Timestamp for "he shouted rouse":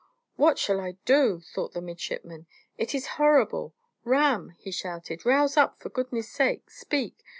4.57-5.57